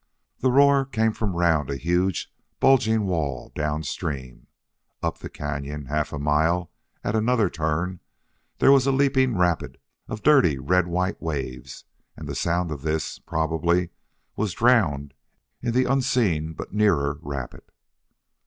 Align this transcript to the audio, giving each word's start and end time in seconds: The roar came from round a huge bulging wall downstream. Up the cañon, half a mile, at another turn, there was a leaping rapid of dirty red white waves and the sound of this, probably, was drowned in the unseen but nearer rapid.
The 0.39 0.49
roar 0.49 0.83
came 0.83 1.13
from 1.13 1.35
round 1.35 1.69
a 1.69 1.77
huge 1.77 2.33
bulging 2.59 3.05
wall 3.05 3.51
downstream. 3.53 4.47
Up 5.03 5.19
the 5.19 5.29
cañon, 5.29 5.89
half 5.89 6.11
a 6.11 6.17
mile, 6.17 6.71
at 7.03 7.15
another 7.15 7.51
turn, 7.51 7.99
there 8.57 8.71
was 8.71 8.87
a 8.87 8.91
leaping 8.91 9.37
rapid 9.37 9.77
of 10.07 10.23
dirty 10.23 10.57
red 10.57 10.87
white 10.87 11.21
waves 11.21 11.85
and 12.17 12.27
the 12.27 12.33
sound 12.33 12.71
of 12.71 12.81
this, 12.81 13.19
probably, 13.19 13.89
was 14.35 14.53
drowned 14.53 15.13
in 15.61 15.71
the 15.71 15.85
unseen 15.85 16.53
but 16.53 16.73
nearer 16.73 17.19
rapid. 17.21 17.61